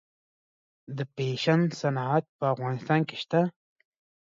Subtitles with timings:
[0.97, 3.41] د فیشن صنعت په افغانستان کې شته؟